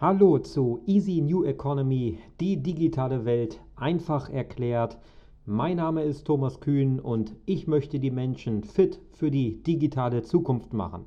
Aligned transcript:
Hallo 0.00 0.38
zu 0.38 0.80
Easy 0.86 1.20
New 1.20 1.42
Economy, 1.42 2.18
die 2.38 2.62
digitale 2.62 3.24
Welt 3.24 3.60
einfach 3.74 4.30
erklärt. 4.30 4.96
Mein 5.44 5.78
Name 5.78 6.04
ist 6.04 6.24
Thomas 6.24 6.60
Kühn 6.60 7.00
und 7.00 7.34
ich 7.46 7.66
möchte 7.66 7.98
die 7.98 8.12
Menschen 8.12 8.62
fit 8.62 9.00
für 9.10 9.32
die 9.32 9.60
digitale 9.64 10.22
Zukunft 10.22 10.72
machen. 10.72 11.04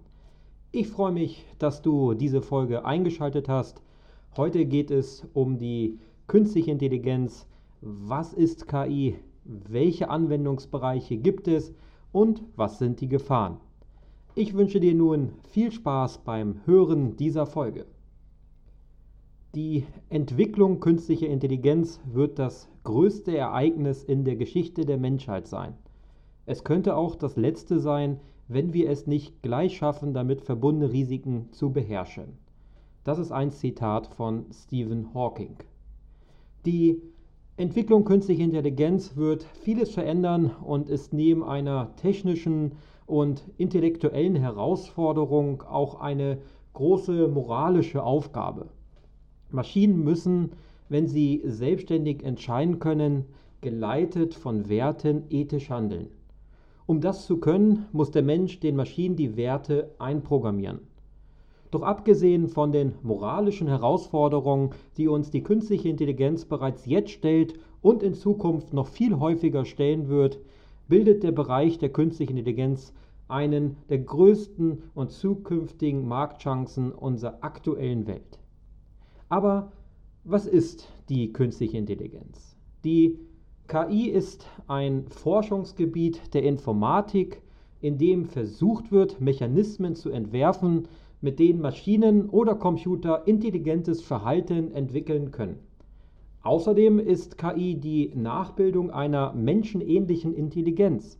Ich 0.74 0.90
freue 0.90 1.14
mich, 1.14 1.46
dass 1.58 1.82
du 1.82 2.16
diese 2.16 2.42
Folge 2.42 2.84
eingeschaltet 2.84 3.48
hast. 3.48 3.82
Heute 4.36 4.66
geht 4.66 4.92
es 4.92 5.26
um 5.32 5.58
die 5.58 5.98
künstliche 6.28 6.72
Intelligenz. 6.72 7.48
Was 7.80 8.34
ist 8.34 8.68
KI? 8.68 9.16
Welche 9.46 10.10
Anwendungsbereiche 10.10 11.16
gibt 11.16 11.48
es? 11.48 11.74
Und 12.12 12.44
was 12.58 12.78
sind 12.78 13.00
die 13.00 13.08
Gefahren? 13.08 13.62
Ich 14.36 14.54
wünsche 14.54 14.82
dir 14.82 14.96
nun 14.96 15.30
viel 15.44 15.72
Spaß 15.72 16.26
beim 16.26 16.60
Hören 16.66 17.16
dieser 17.16 17.46
Folge. 17.46 17.86
Die 19.54 19.86
Entwicklung 20.10 20.80
künstlicher 20.80 21.28
Intelligenz 21.28 22.00
wird 22.06 22.40
das 22.40 22.70
größte 22.86 23.36
Ereignis 23.36 24.02
in 24.02 24.24
der 24.24 24.38
Geschichte 24.38 24.86
der 24.86 24.98
Menschheit 24.98 25.46
sein. 25.46 25.74
Es 26.46 26.64
könnte 26.64 26.96
auch 26.96 27.16
das 27.16 27.36
letzte 27.36 27.82
sein, 27.82 28.22
wenn 28.48 28.74
wir 28.74 28.90
es 28.90 29.08
nicht 29.08 29.42
gleich 29.42 29.76
schaffen, 29.76 30.14
damit 30.14 30.40
verbundene 30.40 30.94
Risiken 30.94 31.52
zu 31.52 31.74
beherrschen. 31.74 32.38
Das 33.04 33.20
ist 33.20 33.34
ein 33.34 33.52
Zitat 33.52 34.08
von 34.08 34.46
Stephen 34.54 35.14
Hawking. 35.14 35.58
Die 36.66 37.02
Entwicklung 37.58 38.06
künstlicher 38.06 38.46
Intelligenz 38.46 39.18
wird 39.18 39.44
vieles 39.44 39.92
verändern 39.92 40.52
und 40.64 40.88
ist 40.88 41.12
neben 41.12 41.44
einer 41.44 41.94
technischen 41.98 42.78
und 43.06 43.44
intellektuellen 43.58 44.38
Herausforderung 44.38 45.64
auch 45.64 46.00
eine 46.00 46.38
große 46.72 47.28
moralische 47.28 48.02
Aufgabe. 48.02 48.70
Maschinen 49.54 50.04
müssen, 50.04 50.52
wenn 50.90 51.08
sie 51.08 51.42
selbstständig 51.46 52.24
entscheiden 52.24 52.80
können, 52.80 53.26
geleitet 53.62 54.34
von 54.34 54.70
Werten 54.70 55.24
ethisch 55.30 55.70
handeln. 55.70 56.08
Um 56.86 57.00
das 57.00 57.26
zu 57.26 57.38
können, 57.38 57.86
muss 57.92 58.12
der 58.12 58.24
Mensch 58.24 58.60
den 58.60 58.76
Maschinen 58.76 59.16
die 59.16 59.38
Werte 59.38 59.92
einprogrammieren. 60.00 60.80
Doch 61.72 61.84
abgesehen 61.84 62.50
von 62.50 62.74
den 62.74 62.96
moralischen 63.02 63.68
Herausforderungen, 63.68 64.72
die 64.98 65.08
uns 65.08 65.32
die 65.32 65.42
künstliche 65.42 65.88
Intelligenz 65.88 66.44
bereits 66.44 66.86
jetzt 66.86 67.12
stellt 67.12 67.54
und 67.82 68.04
in 68.04 68.14
Zukunft 68.14 68.74
noch 68.74 68.88
viel 68.88 69.20
häufiger 69.20 69.64
stellen 69.64 70.10
wird, 70.10 70.40
bildet 70.90 71.24
der 71.24 71.32
Bereich 71.32 71.78
der 71.78 71.90
künstlichen 71.90 72.36
Intelligenz 72.36 72.94
einen 73.30 73.78
der 73.88 74.00
größten 74.00 74.84
und 74.94 75.12
zukünftigen 75.12 76.06
Marktchancen 76.06 76.92
unserer 76.92 77.38
aktuellen 77.40 78.06
Welt. 78.06 78.41
Aber 79.32 79.72
was 80.26 80.46
ist 80.46 80.90
die 81.08 81.32
künstliche 81.32 81.78
Intelligenz? 81.78 82.58
Die 82.84 83.18
KI 83.70 84.10
ist 84.10 84.46
ein 84.68 85.06
Forschungsgebiet 85.08 86.34
der 86.34 86.44
Informatik, 86.44 87.42
in 87.80 87.98
dem 87.98 88.26
versucht 88.26 88.92
wird, 88.92 89.22
Mechanismen 89.22 89.96
zu 89.96 90.10
entwerfen, 90.10 90.90
mit 91.22 91.40
denen 91.40 91.62
Maschinen 91.62 92.30
oder 92.30 92.56
Computer 92.56 93.26
intelligentes 93.26 94.02
Verhalten 94.02 94.74
entwickeln 94.74 95.32
können. 95.32 95.60
Außerdem 96.44 97.00
ist 97.00 97.38
KI 97.38 97.76
die 97.76 98.12
Nachbildung 98.14 98.92
einer 98.92 99.32
menschenähnlichen 99.32 100.34
Intelligenz. 100.34 101.18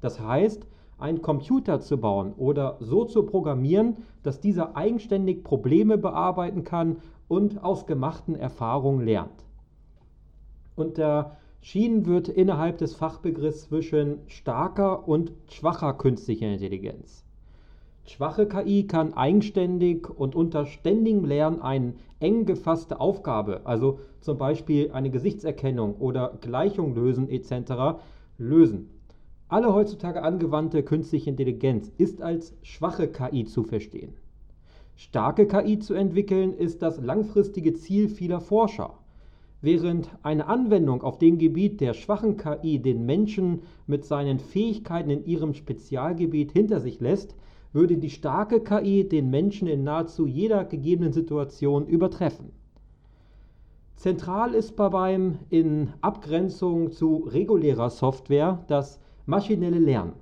Das 0.00 0.20
heißt, 0.20 0.64
einen 0.96 1.22
Computer 1.22 1.80
zu 1.80 1.98
bauen 1.98 2.34
oder 2.36 2.76
so 2.78 3.04
zu 3.04 3.24
programmieren, 3.24 3.96
dass 4.22 4.40
dieser 4.40 4.76
eigenständig 4.76 5.42
Probleme 5.42 5.98
bearbeiten 5.98 6.62
kann 6.62 6.98
und 7.28 7.62
aus 7.62 7.86
gemachten 7.86 8.34
Erfahrungen 8.34 9.04
lernt. 9.04 9.44
Unterschieden 10.74 12.06
wird 12.06 12.28
innerhalb 12.28 12.78
des 12.78 12.94
Fachbegriffs 12.94 13.68
zwischen 13.68 14.18
starker 14.26 15.06
und 15.06 15.32
schwacher 15.50 15.94
künstlicher 15.94 16.46
Intelligenz. 16.46 17.24
Schwache 18.06 18.48
KI 18.48 18.86
kann 18.86 19.12
eigenständig 19.12 20.08
und 20.08 20.34
unter 20.34 20.64
ständigem 20.64 21.26
Lernen 21.26 21.60
eine 21.60 21.92
eng 22.20 22.46
gefasste 22.46 23.00
Aufgabe, 23.00 23.60
also 23.64 24.00
zum 24.20 24.38
Beispiel 24.38 24.92
eine 24.92 25.10
Gesichtserkennung 25.10 25.96
oder 25.96 26.38
Gleichung 26.40 26.94
lösen 26.94 27.28
etc., 27.28 28.00
lösen. 28.38 28.88
Alle 29.48 29.74
heutzutage 29.74 30.22
angewandte 30.22 30.82
künstliche 30.82 31.28
Intelligenz 31.28 31.92
ist 31.98 32.22
als 32.22 32.54
schwache 32.62 33.08
KI 33.08 33.44
zu 33.44 33.62
verstehen. 33.62 34.14
Starke 35.00 35.46
KI 35.46 35.78
zu 35.78 35.94
entwickeln 35.94 36.52
ist 36.52 36.82
das 36.82 37.00
langfristige 37.00 37.72
Ziel 37.72 38.08
vieler 38.08 38.40
Forscher. 38.40 38.94
Während 39.60 40.10
eine 40.24 40.48
Anwendung 40.48 41.02
auf 41.02 41.18
dem 41.18 41.38
Gebiet 41.38 41.80
der 41.80 41.94
schwachen 41.94 42.36
KI 42.36 42.80
den 42.80 43.06
Menschen 43.06 43.62
mit 43.86 44.04
seinen 44.04 44.40
Fähigkeiten 44.40 45.10
in 45.10 45.24
ihrem 45.24 45.54
Spezialgebiet 45.54 46.50
hinter 46.50 46.80
sich 46.80 46.98
lässt, 46.98 47.36
würde 47.72 47.96
die 47.96 48.10
starke 48.10 48.60
KI 48.60 49.08
den 49.08 49.30
Menschen 49.30 49.68
in 49.68 49.84
nahezu 49.84 50.26
jeder 50.26 50.64
gegebenen 50.64 51.12
Situation 51.12 51.86
übertreffen. 51.86 52.50
Zentral 53.94 54.52
ist 54.52 54.76
dabei 54.80 55.16
in 55.48 55.90
Abgrenzung 56.00 56.90
zu 56.90 57.18
regulärer 57.18 57.90
Software 57.90 58.64
das 58.66 58.98
maschinelle 59.26 59.78
Lernen. 59.78 60.14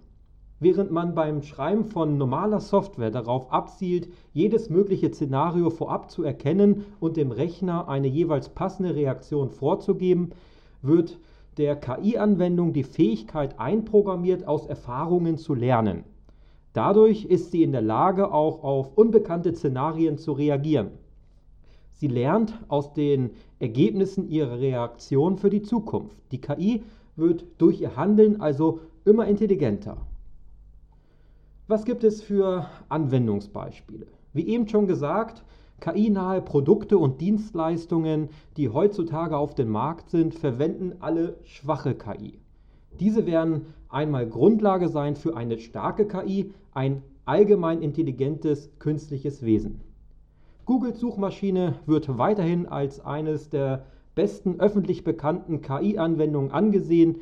Während 0.59 0.91
man 0.91 1.15
beim 1.15 1.43
Schreiben 1.43 1.85
von 1.85 2.17
normaler 2.17 2.61
Software 2.61 3.11
darauf 3.11 3.53
abzielt, 3.53 4.09
jedes 4.33 4.71
mögliche 4.71 5.13
Szenario 5.13 5.69
vorab 5.69 6.11
zu 6.11 6.23
erkennen 6.23 6.87
und 6.99 7.19
dem 7.19 7.31
Rechner 7.31 7.89
eine 7.89 8.09
jeweils 8.09 8.49
passende 8.49 8.95
Reaktion 8.95 9.51
vorzugeben, 9.51 10.31
wird 10.81 11.19
der 11.59 11.77
KI-Anwendung 11.77 12.73
die 12.73 12.85
Fähigkeit 12.85 13.61
einprogrammiert, 13.61 14.49
aus 14.49 14.67
Erfahrungen 14.67 15.37
zu 15.37 15.53
lernen. 15.53 16.05
Dadurch 16.73 17.27
ist 17.27 17.51
sie 17.51 17.63
in 17.63 17.73
der 17.73 17.83
Lage, 17.83 18.33
auch 18.33 18.65
auf 18.65 18.97
unbekannte 18.97 19.55
Szenarien 19.55 20.17
zu 20.17 20.33
reagieren. 20.33 20.93
Sie 21.93 22.09
lernt 22.09 22.59
aus 22.69 22.95
den 22.95 23.31
Ergebnissen 23.59 24.29
ihrer 24.29 24.59
Reaktion 24.59 25.37
für 25.37 25.51
die 25.51 25.63
Zukunft. 25.63 26.17
Die 26.33 26.41
KI 26.41 26.83
wird 27.15 27.47
durch 27.59 27.81
ihr 27.81 27.97
Handeln 27.97 28.41
also 28.41 28.81
immer 29.05 29.27
intelligenter. 29.27 29.97
Was 31.69 31.85
gibt 31.85 32.05
es 32.05 32.23
für 32.23 32.67
Anwendungsbeispiele? 32.89 34.07
Wie 34.33 34.47
eben 34.47 34.69
schon 34.69 34.87
gesagt, 34.87 35.43
KI-nahe 35.81 36.41
Produkte 36.41 36.97
und 36.97 37.21
Dienstleistungen, 37.21 38.29
die 38.57 38.69
heutzutage 38.69 39.37
auf 39.37 39.57
dem 39.57 39.71
Markt 39.71 40.11
sind, 40.11 40.33
verwenden 40.33 40.93
alle 41.01 41.39
schwache 41.43 41.97
KI. 41.97 42.39
Diese 43.01 43.27
werden 43.27 43.67
einmal 43.89 44.29
Grundlage 44.29 44.89
sein 44.89 45.17
für 45.17 45.37
eine 45.37 45.59
starke 45.59 46.07
KI, 46.07 46.53
ein 46.73 47.03
allgemein 47.25 47.83
intelligentes 47.83 48.71
künstliches 48.79 49.45
Wesen. 49.45 49.81
Googles 50.67 51.01
Suchmaschine 51.01 51.75
wird 51.85 52.17
weiterhin 52.17 52.67
als 52.67 53.05
eines 53.05 53.51
der 53.51 53.87
besten 54.15 54.61
öffentlich 54.61 55.03
bekannten 55.03 55.63
KI-Anwendungen 55.63 56.53
angesehen, 56.53 57.17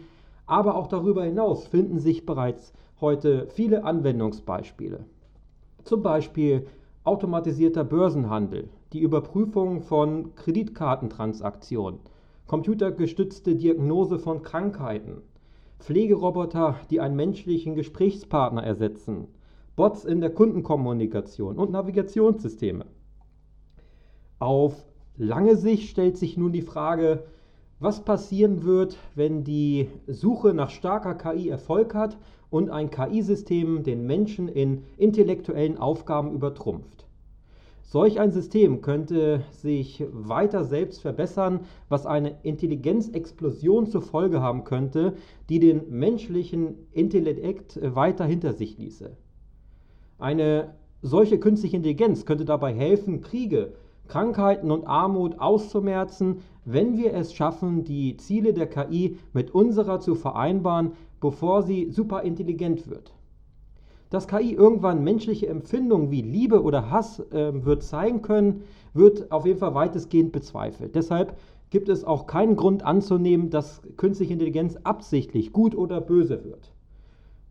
aber 0.46 0.74
auch 0.76 0.86
darüber 0.86 1.24
hinaus 1.24 1.66
finden 1.66 1.98
sich 1.98 2.26
bereits 2.26 2.72
heute 3.00 3.46
viele 3.48 3.84
Anwendungsbeispiele. 3.84 5.04
Zum 5.84 6.02
Beispiel 6.02 6.66
automatisierter 7.04 7.84
Börsenhandel, 7.84 8.68
die 8.92 9.00
Überprüfung 9.00 9.82
von 9.82 10.34
Kreditkartentransaktionen, 10.34 12.00
computergestützte 12.46 13.56
Diagnose 13.56 14.18
von 14.18 14.42
Krankheiten, 14.42 15.22
Pflegeroboter, 15.80 16.76
die 16.90 17.00
einen 17.00 17.16
menschlichen 17.16 17.74
Gesprächspartner 17.74 18.62
ersetzen, 18.62 19.28
Bots 19.76 20.04
in 20.04 20.20
der 20.20 20.30
Kundenkommunikation 20.30 21.58
und 21.58 21.72
Navigationssysteme. 21.72 22.86
Auf 24.38 24.86
lange 25.16 25.56
Sicht 25.56 25.90
stellt 25.90 26.16
sich 26.16 26.36
nun 26.36 26.52
die 26.52 26.62
Frage, 26.62 27.24
was 27.80 28.04
passieren 28.04 28.64
wird, 28.64 28.96
wenn 29.14 29.44
die 29.44 29.88
Suche 30.06 30.54
nach 30.54 30.70
starker 30.70 31.14
KI 31.14 31.48
Erfolg 31.48 31.94
hat 31.94 32.18
und 32.50 32.70
ein 32.70 32.90
KI-System 32.90 33.82
den 33.82 34.06
Menschen 34.06 34.48
in 34.48 34.84
intellektuellen 34.96 35.76
Aufgaben 35.76 36.32
übertrumpft. 36.32 37.04
Solch 37.82 38.18
ein 38.18 38.32
System 38.32 38.80
könnte 38.80 39.42
sich 39.50 40.04
weiter 40.10 40.64
selbst 40.64 41.00
verbessern, 41.00 41.60
was 41.88 42.06
eine 42.06 42.36
Intelligenzexplosion 42.42 43.86
zur 43.86 44.02
Folge 44.02 44.40
haben 44.40 44.64
könnte, 44.64 45.14
die 45.48 45.60
den 45.60 45.90
menschlichen 45.90 46.74
Intellekt 46.92 47.78
weiter 47.82 48.24
hinter 48.24 48.52
sich 48.52 48.78
ließe. 48.78 49.16
Eine 50.18 50.74
solche 51.02 51.38
künstliche 51.38 51.76
Intelligenz 51.76 52.24
könnte 52.24 52.44
dabei 52.44 52.72
helfen, 52.72 53.20
Kriege, 53.20 53.74
Krankheiten 54.08 54.70
und 54.70 54.86
Armut 54.86 55.38
auszumerzen, 55.38 56.40
wenn 56.64 56.96
wir 56.96 57.14
es 57.14 57.34
schaffen, 57.34 57.84
die 57.84 58.16
Ziele 58.16 58.52
der 58.52 58.66
KI 58.66 59.18
mit 59.32 59.54
unserer 59.54 60.00
zu 60.00 60.14
vereinbaren 60.14 60.92
bevor 61.24 61.62
sie 61.62 61.90
superintelligent 61.90 62.90
wird. 62.90 63.14
Dass 64.10 64.28
KI 64.28 64.52
irgendwann 64.52 65.02
menschliche 65.02 65.46
Empfindungen 65.46 66.10
wie 66.10 66.20
Liebe 66.20 66.62
oder 66.62 66.90
Hass 66.90 67.18
äh, 67.32 67.64
wird 67.64 67.82
zeigen 67.82 68.20
können, 68.20 68.64
wird 68.92 69.32
auf 69.32 69.46
jeden 69.46 69.58
Fall 69.58 69.74
weitestgehend 69.74 70.32
bezweifelt. 70.32 70.94
Deshalb 70.94 71.38
gibt 71.70 71.88
es 71.88 72.04
auch 72.04 72.26
keinen 72.26 72.56
Grund 72.56 72.84
anzunehmen, 72.84 73.48
dass 73.48 73.80
künstliche 73.96 74.34
Intelligenz 74.34 74.76
absichtlich 74.84 75.50
gut 75.50 75.74
oder 75.74 76.02
böse 76.02 76.44
wird. 76.44 76.74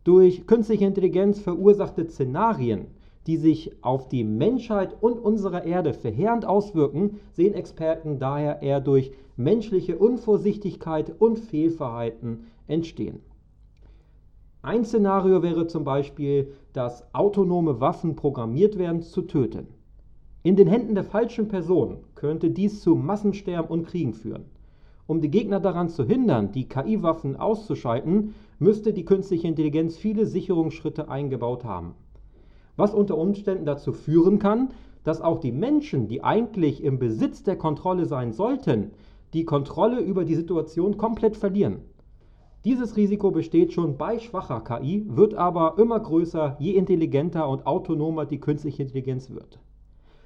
Durch 0.04 0.46
künstliche 0.46 0.84
Intelligenz 0.84 1.40
verursachte 1.40 2.08
Szenarien, 2.08 2.86
die 3.26 3.36
sich 3.36 3.72
auf 3.82 4.08
die 4.08 4.24
Menschheit 4.24 4.94
und 5.00 5.18
unsere 5.18 5.64
Erde 5.66 5.94
verheerend 5.94 6.44
auswirken, 6.44 7.20
sehen 7.32 7.54
Experten 7.54 8.18
daher 8.18 8.62
eher 8.62 8.80
durch 8.80 9.12
menschliche 9.36 9.98
Unvorsichtigkeit 9.98 11.14
und 11.18 11.38
Fehlverhalten 11.38 12.46
entstehen. 12.66 13.20
Ein 14.62 14.84
Szenario 14.84 15.42
wäre 15.42 15.66
zum 15.66 15.84
Beispiel, 15.84 16.52
dass 16.72 17.04
autonome 17.14 17.80
Waffen 17.80 18.16
programmiert 18.16 18.78
werden 18.78 19.02
zu 19.02 19.22
töten. 19.22 19.66
In 20.42 20.56
den 20.56 20.68
Händen 20.68 20.94
der 20.94 21.04
falschen 21.04 21.48
Person 21.48 21.98
könnte 22.14 22.50
dies 22.50 22.80
zu 22.80 22.94
Massensterben 22.94 23.70
und 23.70 23.86
Kriegen 23.86 24.14
führen. 24.14 24.44
Um 25.06 25.20
die 25.20 25.30
Gegner 25.30 25.60
daran 25.60 25.90
zu 25.90 26.04
hindern, 26.04 26.52
die 26.52 26.66
KI-Waffen 26.66 27.36
auszuschalten, 27.36 28.34
müsste 28.58 28.94
die 28.94 29.04
künstliche 29.04 29.48
Intelligenz 29.48 29.96
viele 29.96 30.24
Sicherungsschritte 30.24 31.10
eingebaut 31.10 31.64
haben. 31.64 31.94
Was 32.76 32.94
unter 32.94 33.16
Umständen 33.16 33.66
dazu 33.66 33.92
führen 33.92 34.38
kann, 34.38 34.70
dass 35.04 35.20
auch 35.20 35.38
die 35.38 35.52
Menschen, 35.52 36.08
die 36.08 36.24
eigentlich 36.24 36.82
im 36.82 36.98
Besitz 36.98 37.42
der 37.42 37.56
Kontrolle 37.56 38.06
sein 38.06 38.32
sollten, 38.32 38.90
die 39.32 39.44
Kontrolle 39.44 40.00
über 40.00 40.24
die 40.24 40.34
Situation 40.34 40.96
komplett 40.96 41.36
verlieren. 41.36 41.80
Dieses 42.64 42.96
Risiko 42.96 43.30
besteht 43.30 43.74
schon 43.74 43.98
bei 43.98 44.18
schwacher 44.18 44.60
KI, 44.60 45.04
wird 45.06 45.34
aber 45.34 45.74
immer 45.76 46.00
größer, 46.00 46.56
je 46.58 46.72
intelligenter 46.72 47.46
und 47.48 47.66
autonomer 47.66 48.24
die 48.24 48.40
künstliche 48.40 48.82
Intelligenz 48.82 49.30
wird. 49.30 49.58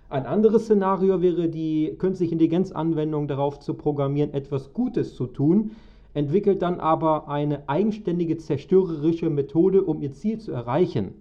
Ein 0.08 0.24
anderes 0.24 0.64
Szenario 0.64 1.20
wäre 1.20 1.48
die 1.48 1.96
künstliche 1.98 2.32
Intelligenz-Anwendung 2.32 3.26
darauf 3.26 3.58
zu 3.58 3.74
programmieren, 3.74 4.32
etwas 4.32 4.72
Gutes 4.72 5.16
zu 5.16 5.26
tun, 5.26 5.72
entwickelt 6.14 6.62
dann 6.62 6.80
aber 6.80 7.28
eine 7.28 7.68
eigenständige 7.68 8.38
zerstörerische 8.38 9.28
Methode, 9.30 9.82
um 9.82 10.00
ihr 10.00 10.12
Ziel 10.12 10.38
zu 10.38 10.52
erreichen. 10.52 11.14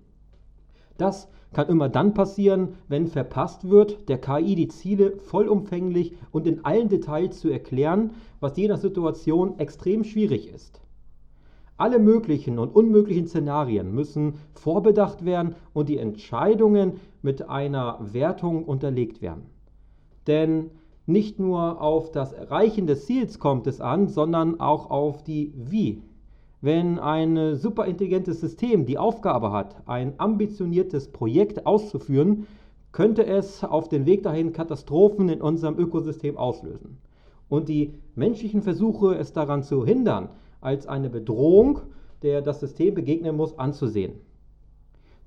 Das 0.97 1.29
kann 1.53 1.69
immer 1.69 1.89
dann 1.89 2.13
passieren, 2.13 2.75
wenn 2.87 3.07
verpasst 3.07 3.69
wird, 3.69 4.09
der 4.09 4.19
KI 4.19 4.55
die 4.55 4.67
Ziele 4.67 5.17
vollumfänglich 5.17 6.13
und 6.31 6.45
in 6.45 6.65
allen 6.65 6.89
Details 6.89 7.39
zu 7.39 7.49
erklären, 7.49 8.11
was 8.39 8.57
je 8.57 8.67
nach 8.67 8.77
Situation 8.77 9.57
extrem 9.59 10.03
schwierig 10.03 10.53
ist. 10.53 10.81
Alle 11.77 11.99
möglichen 11.99 12.57
und 12.57 12.75
unmöglichen 12.75 13.27
Szenarien 13.27 13.93
müssen 13.93 14.35
vorbedacht 14.53 15.25
werden 15.25 15.55
und 15.73 15.89
die 15.89 15.99
Entscheidungen 15.99 16.93
mit 17.21 17.47
einer 17.49 17.99
Wertung 18.01 18.63
unterlegt 18.65 19.21
werden. 19.21 19.43
Denn 20.25 20.71
nicht 21.05 21.39
nur 21.39 21.81
auf 21.81 22.11
das 22.11 22.33
Erreichen 22.33 22.87
des 22.87 23.05
Ziels 23.05 23.39
kommt 23.39 23.67
es 23.67 23.79
an, 23.79 24.07
sondern 24.07 24.59
auch 24.59 24.89
auf 24.89 25.23
die 25.23 25.53
Wie. 25.55 26.01
Wenn 26.61 26.97
ein 26.97 27.55
superintelligentes 27.55 28.39
System 28.39 28.85
die 28.85 28.97
Aufgabe 28.97 29.51
hat, 29.51 29.75
ein 29.85 30.13
ambitioniertes 30.17 31.11
Projekt 31.11 31.65
auszuführen, 31.65 32.47
könnte 32.91 33.25
es 33.25 33.63
auf 33.63 33.89
den 33.89 34.05
Weg 34.07 34.23
dahin 34.23 34.53
Katastrophen 34.53 35.29
in 35.29 35.41
unserem 35.41 35.77
Ökosystem 35.77 36.35
auslösen. 36.35 36.97
Und 37.47 37.69
die 37.69 37.93
menschlichen 38.15 38.63
Versuche, 38.63 39.15
es 39.15 39.33
daran 39.33 39.61
zu 39.61 39.85
hindern, 39.85 40.29
als 40.59 40.87
eine 40.87 41.09
Bedrohung, 41.09 41.81
der 42.23 42.41
das 42.41 42.59
System 42.59 42.95
begegnen 42.95 43.35
muss, 43.35 43.57
anzusehen. 43.59 44.13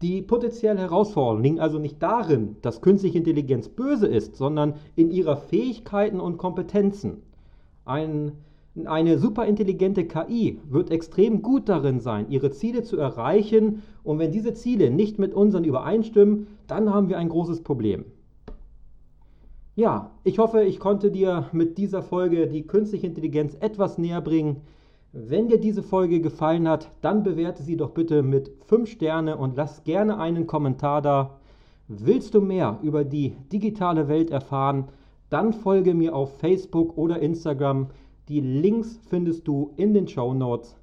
Die 0.03 0.23
potenziellen 0.23 0.79
Herausforderungen 0.79 1.43
liegen 1.43 1.61
also 1.61 1.79
nicht 1.79 2.03
darin, 2.03 2.57
dass 2.63 2.81
künstliche 2.81 3.19
Intelligenz 3.19 3.69
böse 3.69 4.07
ist, 4.07 4.35
sondern 4.35 4.75
in 4.97 5.11
ihrer 5.11 5.37
Fähigkeiten 5.37 6.21
und 6.21 6.39
Kompetenzen. 6.39 7.23
Ein, 7.85 8.33
eine 8.85 9.19
superintelligente 9.19 10.05
KI 10.05 10.61
wird 10.69 10.91
extrem 10.91 11.43
gut 11.43 11.69
darin 11.69 12.01
sein, 12.01 12.31
ihre 12.31 12.51
Ziele 12.51 12.83
zu 12.83 12.97
erreichen 12.97 13.83
und 14.05 14.19
wenn 14.19 14.31
diese 14.31 14.55
Ziele 14.55 14.91
nicht 14.91 15.19
mit 15.19 15.35
unseren 15.35 15.65
übereinstimmen, 15.65 16.47
dann 16.67 16.93
haben 16.93 17.09
wir 17.09 17.19
ein 17.19 17.29
großes 17.29 17.63
Problem. 17.63 18.05
Ja, 19.77 20.11
ich 20.25 20.39
hoffe, 20.39 20.63
ich 20.63 20.79
konnte 20.79 21.11
dir 21.11 21.47
mit 21.53 21.79
dieser 21.79 22.03
Folge 22.03 22.47
die 22.47 22.67
künstliche 22.67 23.07
Intelligenz 23.07 23.57
etwas 23.61 23.99
näher 23.99 24.21
bringen. 24.21 24.59
Wenn 25.13 25.49
dir 25.49 25.59
diese 25.59 25.83
Folge 25.83 26.21
gefallen 26.21 26.69
hat, 26.69 26.91
dann 27.01 27.23
bewerte 27.23 27.63
sie 27.63 27.77
doch 27.77 27.91
bitte 27.91 28.23
mit 28.23 28.53
5 28.67 28.89
Sterne 28.89 29.37
und 29.37 29.57
lass 29.57 29.83
gerne 29.83 30.19
einen 30.19 30.47
Kommentar 30.47 31.03
da. 31.03 31.41
Willst 31.89 32.35
du 32.35 32.41
mehr 32.41 32.79
über 32.83 33.05
die 33.05 33.35
digitale 33.53 34.07
Welt 34.07 34.31
erfahren, 34.31 34.89
dann 35.29 35.53
folge 35.53 35.95
mir 35.95 36.15
auf 36.15 36.39
Facebook 36.39 36.97
oder 36.97 37.21
Instagram. 37.21 37.89
Die 38.31 38.39
Links 38.39 39.01
findest 39.09 39.49
du 39.49 39.73
in 39.77 39.93
den 39.93 40.07
Show 40.07 40.33
Notes. 40.35 40.77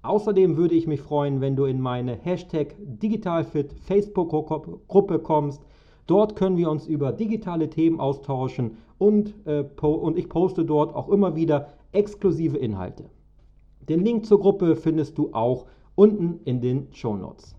Außerdem 0.00 0.56
würde 0.56 0.74
ich 0.74 0.86
mich 0.86 1.02
freuen, 1.02 1.42
wenn 1.42 1.54
du 1.54 1.66
in 1.66 1.78
meine 1.78 2.14
Hashtag 2.14 2.74
Digitalfit 2.78 3.74
Facebook-Gruppe 3.74 5.18
kommst. 5.18 5.60
Dort 6.06 6.34
können 6.34 6.56
wir 6.56 6.70
uns 6.70 6.86
über 6.86 7.12
digitale 7.12 7.68
Themen 7.68 8.00
austauschen 8.00 8.78
und, 8.96 9.34
äh, 9.44 9.66
und 9.82 10.16
ich 10.16 10.30
poste 10.30 10.64
dort 10.64 10.94
auch 10.94 11.10
immer 11.10 11.36
wieder 11.36 11.74
exklusive 11.92 12.56
Inhalte. 12.56 13.10
Den 13.86 14.02
Link 14.02 14.24
zur 14.24 14.40
Gruppe 14.40 14.74
findest 14.74 15.18
du 15.18 15.28
auch 15.34 15.66
unten 15.96 16.40
in 16.46 16.62
den 16.62 16.88
Show 16.92 17.18
Notes. 17.18 17.54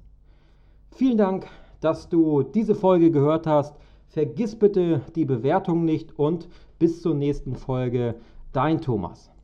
Vielen 0.89 1.19
Dank, 1.19 1.45
dass 1.81 2.09
du 2.09 2.41
diese 2.41 2.74
Folge 2.74 3.12
gehört 3.12 3.45
hast. 3.45 3.75
Vergiss 4.07 4.56
bitte 4.56 5.01
die 5.13 5.25
Bewertung 5.25 5.86
nicht 5.86 6.18
und 6.18 6.50
bis 6.80 7.03
zur 7.03 7.13
nächsten 7.13 7.53
Folge. 7.53 8.15
Dein 8.51 8.81
Thomas. 8.81 9.34